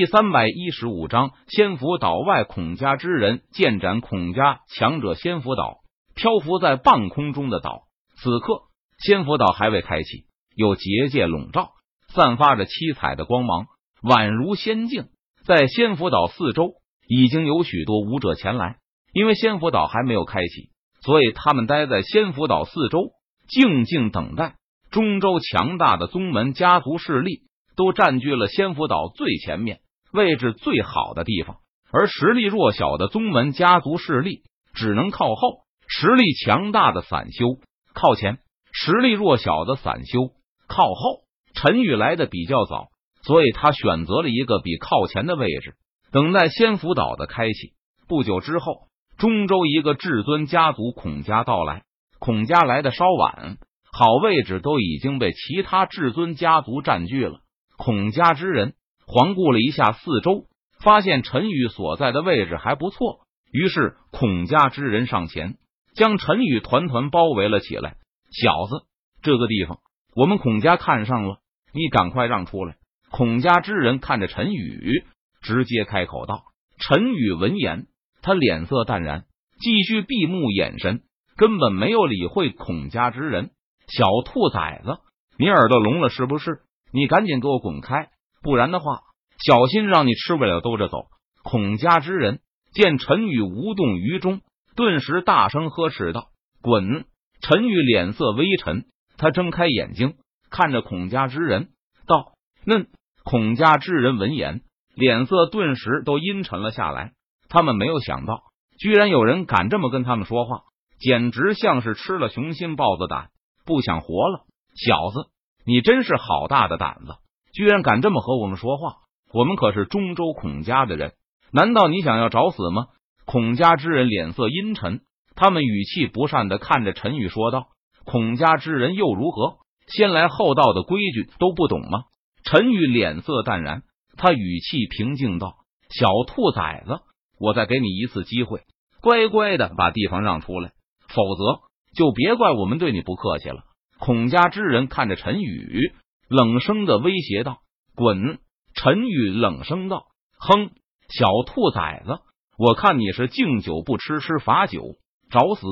[0.00, 5.14] 第三百一十五章，仙福岛外，孔家之人剑斩孔家强者。
[5.14, 5.80] 仙福岛
[6.14, 7.82] 漂浮在半空中的岛，
[8.16, 8.62] 此刻
[8.98, 10.24] 仙福岛还未开启，
[10.56, 11.72] 有结界笼罩，
[12.08, 13.66] 散发着七彩的光芒，
[14.02, 15.08] 宛如仙境。
[15.44, 16.76] 在仙福岛四周，
[17.06, 18.76] 已经有许多武者前来，
[19.12, 20.70] 因为仙福岛还没有开启，
[21.02, 23.10] 所以他们待在仙福岛四周，
[23.48, 24.54] 静静等待。
[24.90, 27.42] 中州强大的宗门家族势力。
[27.76, 29.80] 都占据了仙福岛最前面
[30.12, 31.58] 位置最好的地方，
[31.92, 34.42] 而实力弱小的宗门家族势力
[34.74, 37.46] 只能靠后，实力强大的散修
[37.94, 38.38] 靠前，
[38.72, 40.30] 实力弱小的散修
[40.68, 41.22] 靠后。
[41.52, 42.90] 陈宇来的比较早，
[43.22, 45.74] 所以他选择了一个比靠前的位置，
[46.12, 47.72] 等待仙福岛的开启。
[48.06, 48.86] 不久之后，
[49.18, 51.82] 中州一个至尊家族孔家到来，
[52.20, 53.58] 孔家来的稍晚，
[53.92, 57.40] 好位置都已经被其他至尊家族占据了。
[57.76, 58.74] 孔家之人
[59.10, 60.44] 环顾了一下四周，
[60.84, 65.56] 发现陈宇所在的位置还不错，于是孔家之人上前
[65.96, 67.96] 将陈宇团团包围了起来。
[68.30, 68.86] 小子，
[69.20, 69.80] 这个地方
[70.14, 71.38] 我们孔家看上了，
[71.74, 72.76] 你赶快让出来！
[73.10, 75.04] 孔家之人看着陈宇，
[75.42, 76.44] 直接开口道。
[76.78, 77.88] 陈宇闻言，
[78.22, 79.24] 他脸色淡然，
[79.58, 81.02] 继续闭目眼神，
[81.36, 83.50] 根本没有理会孔家之人。
[83.88, 84.98] 小兔崽子，
[85.36, 86.60] 你耳朵聋了是不是？
[86.92, 88.10] 你赶紧给我滚开，
[88.42, 89.00] 不然的话，
[89.38, 91.06] 小心让你吃不了兜着走！
[91.42, 92.40] 孔家之人
[92.72, 94.40] 见陈宇无动于衷，
[94.76, 96.28] 顿时大声呵斥道
[96.62, 97.04] ：“滚！”
[97.40, 98.84] 陈宇脸色微沉，
[99.16, 100.14] 他睁开眼睛
[100.50, 101.70] 看着孔家之人
[102.06, 102.32] 道
[102.64, 102.88] ：“嫩。”
[103.22, 104.62] 孔家之人闻言，
[104.94, 107.12] 脸色顿时都阴沉了下来。
[107.48, 108.44] 他们没有想到，
[108.78, 110.62] 居然有人敢这么跟他们说话，
[110.98, 113.28] 简直像是吃了雄心豹子胆，
[113.66, 115.30] 不想活了，小子！
[115.66, 117.14] 你真是好大的胆子，
[117.52, 118.96] 居然敢这么和我们说话！
[119.32, 121.12] 我们可是中州孔家的人，
[121.52, 122.86] 难道你想要找死吗？
[123.26, 125.02] 孔家之人脸色阴沉，
[125.36, 127.68] 他们语气不善的看着陈宇说道
[128.04, 129.58] ：“孔家之人又如何？
[129.86, 132.04] 先来后到的规矩都不懂吗？”
[132.42, 133.82] 陈宇脸色淡然，
[134.16, 135.58] 他语气平静道
[135.90, 137.00] ：“小兔崽子，
[137.38, 138.62] 我再给你一次机会，
[139.00, 140.72] 乖乖的把地方让出来，
[141.08, 141.60] 否则
[141.94, 143.62] 就别怪我们对你不客气了。”
[144.00, 145.92] 孔家之人看着陈宇，
[146.30, 147.58] 冷声的威胁道
[147.96, 148.38] ：“滚！”
[148.72, 150.04] 陈宇冷声道
[150.38, 150.70] ：“哼，
[151.08, 152.20] 小兔崽子，
[152.56, 154.94] 我看你是敬酒不吃吃罚酒，
[155.28, 155.66] 找死！”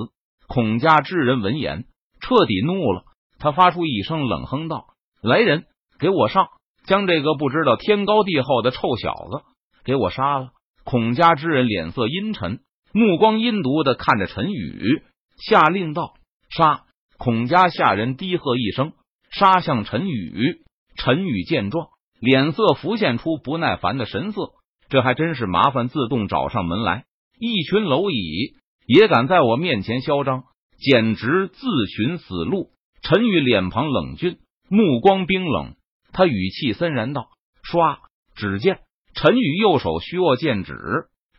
[0.48, 1.84] 孔家之人闻言
[2.20, 3.04] 彻底怒了，
[3.38, 4.86] 他发出一声冷哼道
[5.22, 5.66] ：“来人，
[6.00, 6.48] 给我上！
[6.86, 9.44] 将这个不知道天高地厚的臭小子
[9.84, 10.48] 给我杀了！”
[10.82, 15.04] 孔家之人脸色阴沉，目光阴毒的看着陈宇，
[15.36, 16.14] 下令道
[16.50, 16.82] ：“杀！”
[17.16, 18.92] 孔家下人低喝一声，
[19.30, 20.62] 杀向陈宇。
[20.96, 21.88] 陈宇见状，
[22.20, 24.52] 脸色浮现出不耐烦的神色。
[24.88, 27.04] 这还真是麻烦自动找上门来，
[27.38, 28.54] 一群蝼蚁
[28.86, 30.44] 也敢在我面前嚣张，
[30.78, 32.70] 简直自寻死路。
[33.02, 34.38] 陈宇脸庞冷峻，
[34.68, 35.76] 目光冰冷，
[36.12, 37.28] 他语气森然道
[37.62, 37.98] ：“唰！”
[38.34, 38.80] 只见
[39.14, 40.74] 陈宇右手虚握剑指，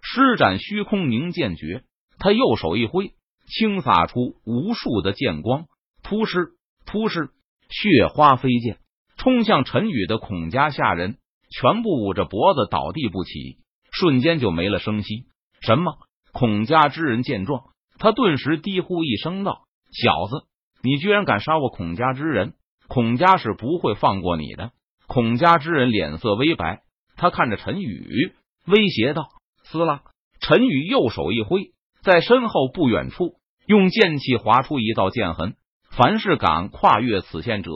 [0.02, 1.84] 施展虚空凝剑诀，
[2.20, 3.14] 他右手一挥。
[3.48, 5.66] 倾洒出无数的剑光，
[6.04, 6.52] 扑哧
[6.86, 7.30] 扑哧，
[7.70, 8.78] 血花飞溅，
[9.18, 11.18] 冲向陈宇的孔家下人
[11.50, 13.60] 全部捂着脖子倒地不起，
[13.92, 15.26] 瞬间就没了声息。
[15.62, 15.94] 什么？
[16.32, 17.64] 孔家之人见状，
[17.98, 20.46] 他顿时低呼一声道：“小子，
[20.84, 22.54] 你居然敢杀我孔家之人！
[22.88, 24.72] 孔家是不会放过你的！”
[25.08, 26.82] 孔家之人脸色微白，
[27.16, 28.34] 他看着陈宇，
[28.66, 29.30] 威胁道
[29.66, 30.04] ：“撕拉！”
[30.40, 31.72] 陈宇右手一挥，
[32.04, 33.36] 在身后不远处。
[33.66, 35.56] 用剑气划出一道剑痕，
[36.00, 37.72] 凡是敢跨越此线者，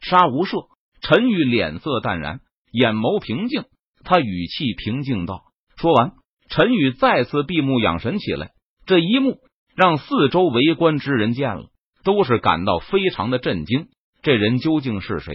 [0.00, 0.66] 杀无赦。
[1.00, 2.40] 陈宇脸色淡然，
[2.72, 3.66] 眼眸平静，
[4.02, 5.44] 他语气平静道
[5.78, 6.14] ：“说完，
[6.48, 8.50] 陈宇再次闭目养神起来。
[8.84, 9.38] 这一幕
[9.76, 11.66] 让四周围观之人见了，
[12.02, 13.86] 都是感到非常的震惊。
[14.22, 15.32] 这人究竟是谁？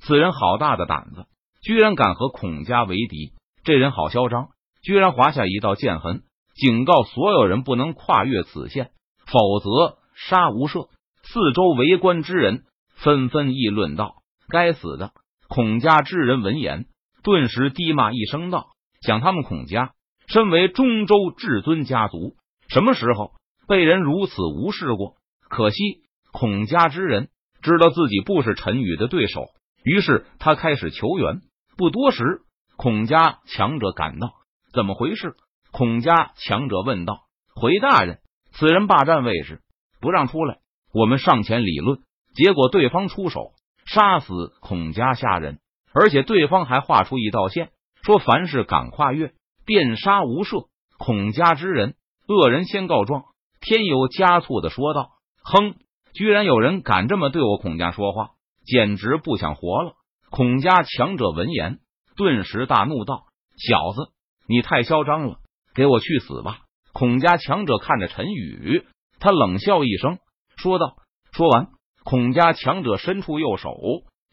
[0.00, 1.26] 此人好大的胆子，
[1.62, 3.34] 居然敢和孔家为敌！
[3.62, 4.48] 这人好嚣张，
[4.82, 6.24] 居然划下一道剑痕，
[6.56, 8.90] 警告所有人不能跨越此线。”
[9.30, 10.88] 否则杀无赦！
[11.24, 14.16] 四周围观之人纷纷议论道
[14.48, 15.12] ：“该死的！”
[15.48, 16.86] 孔家之人闻言，
[17.22, 18.68] 顿时低骂一声道
[19.00, 19.92] ：“想他们孔家
[20.26, 22.36] 身为中州至尊家族，
[22.68, 23.32] 什么时候
[23.66, 25.16] 被人如此无视过？
[25.48, 27.28] 可惜孔家之人
[27.62, 29.46] 知道自己不是陈宇的对手，
[29.82, 31.40] 于是他开始求援。
[31.76, 32.42] 不多时，
[32.76, 34.32] 孔家强者赶到，
[34.72, 35.34] 怎么回事？
[35.72, 37.22] 孔家强者问道
[37.54, 38.20] ：“回大人。”
[38.52, 39.62] 此人霸占位置，
[40.00, 40.58] 不让出来。
[40.94, 41.98] 我们上前理论，
[42.36, 43.50] 结果对方出手
[43.84, 45.58] 杀死孔家下人，
[45.92, 47.70] 而且对方还画出一道线，
[48.04, 49.32] 说凡是敢跨越，
[49.66, 50.68] 便杀无赦。
[50.96, 51.96] 孔家之人，
[52.28, 53.24] 恶人先告状。
[53.60, 55.08] 添油加醋的说道
[55.42, 55.74] ：“哼，
[56.12, 58.30] 居然有人敢这么对我孔家说话，
[58.64, 59.94] 简直不想活了！”
[60.30, 61.80] 孔家强者闻言，
[62.14, 63.24] 顿时大怒道
[63.58, 64.12] ：“小子，
[64.46, 65.38] 你太嚣张了，
[65.74, 66.60] 给我去死吧！”
[66.92, 68.84] 孔家强者看着陈宇，
[69.18, 70.18] 他冷笑一声，
[70.64, 70.96] 说道
[71.30, 71.68] ：“说完，
[72.04, 73.76] 孔家强者伸出右手，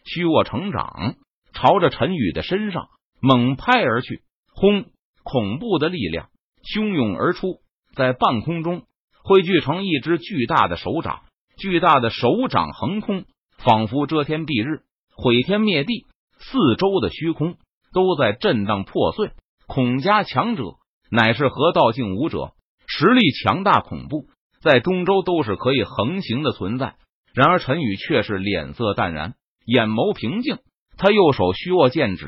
[0.06, 1.16] 虚握成掌，
[1.52, 2.88] 朝着陈宇的身上
[3.22, 4.22] 猛拍而去。
[4.54, 4.86] 轰！
[5.24, 6.30] 恐怖的力量
[6.64, 7.60] 汹涌而出，
[7.98, 8.84] 在半空中
[9.26, 11.24] 汇聚成一只巨大的手掌。
[11.58, 13.26] 巨大的手掌横空，
[13.58, 14.84] 仿佛遮天蔽日、
[15.14, 16.06] 毁天灭地，
[16.40, 17.58] 四周的虚空
[17.94, 19.32] 都在震荡破碎。
[19.68, 20.64] 孔家强者。
[21.14, 22.54] 乃是河道境武者，
[22.88, 24.28] 实力强大恐怖，
[24.62, 26.96] 在中州都是可以横行的存在。
[27.34, 29.36] 然而陈宇却是脸色淡然，
[29.66, 30.60] 眼眸平静。
[30.98, 32.28] 他右手虚握剑指，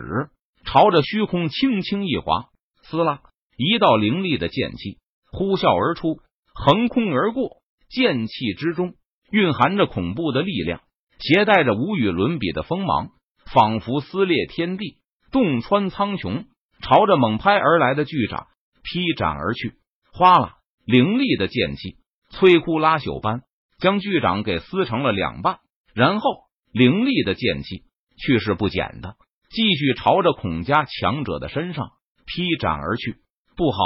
[0.66, 2.46] 朝着虚空轻轻一划，
[2.82, 3.22] 撕拉，
[3.58, 4.98] 一道凌厉的剑气
[5.32, 6.20] 呼啸而出，
[6.54, 7.58] 横空而过。
[7.90, 8.96] 剑气之中
[9.30, 10.82] 蕴含着恐怖的力量，
[11.20, 13.10] 携带着无与伦比的锋芒，
[13.54, 14.98] 仿佛撕裂天地，
[15.32, 16.46] 洞穿苍穹，
[16.82, 18.48] 朝着猛拍而来的巨掌。
[18.86, 19.76] 劈斩而去，
[20.12, 20.58] 哗啦！
[20.86, 21.96] 凌厉的剑气
[22.34, 23.42] 摧枯拉朽般
[23.80, 25.60] 将巨掌给撕成了两半，
[25.94, 26.30] 然后
[26.72, 27.84] 凌厉的剑气
[28.18, 29.16] 去势不减的
[29.50, 31.92] 继续朝着孔家强者的身上
[32.26, 33.18] 劈斩而去。
[33.56, 33.78] 不好！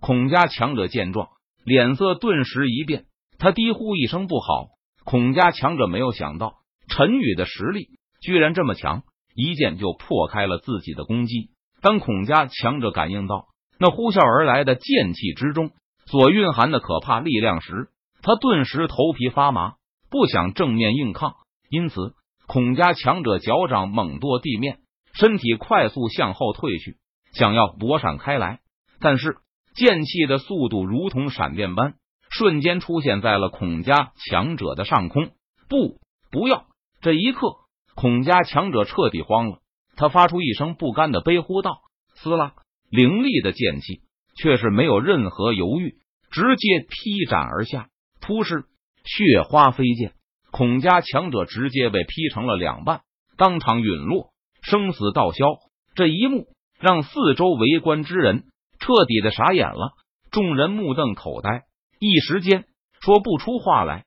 [0.00, 1.28] 孔家强者见状，
[1.64, 3.04] 脸色顿时一变，
[3.38, 4.68] 他低呼一声：“不好！”
[5.04, 6.54] 孔家强者没有想到
[6.88, 7.88] 陈宇的实力
[8.22, 9.02] 居然这么强，
[9.34, 11.50] 一剑就破开了自己的攻击。
[11.82, 13.46] 当孔家强者感应到。
[13.82, 15.70] 那呼啸而来的剑气之中
[16.10, 17.88] 所蕴含的可怕力量时，
[18.20, 19.74] 他顿时头皮发麻，
[20.10, 21.36] 不想正面硬抗。
[21.68, 22.14] 因此，
[22.48, 24.80] 孔家强者脚掌猛跺地面，
[25.12, 26.96] 身体快速向后退去，
[27.32, 28.58] 想要躲闪开来。
[28.98, 29.36] 但是，
[29.76, 31.94] 剑气的速度如同闪电般，
[32.28, 35.30] 瞬间出现在了孔家强者的上空。
[35.68, 36.00] 不，
[36.32, 36.66] 不要！
[37.00, 37.54] 这一刻，
[37.94, 39.58] 孔家强者彻底慌了，
[39.94, 41.82] 他发出一声不甘的悲呼道
[42.18, 42.54] ：“撕拉！”
[42.90, 44.00] 凌厉的剑气
[44.36, 45.96] 却是没有任何犹豫，
[46.30, 47.88] 直接劈斩而下。
[48.20, 48.64] 突施
[49.04, 50.12] 血花飞溅，
[50.50, 53.00] 孔家强者直接被劈成了两半，
[53.36, 54.32] 当场陨落，
[54.62, 55.46] 生死道消。
[55.94, 56.46] 这一幕
[56.78, 58.44] 让四周围观之人
[58.78, 59.92] 彻底的傻眼了，
[60.30, 61.64] 众人目瞪口呆，
[61.98, 62.64] 一时间
[63.00, 64.04] 说不出话来。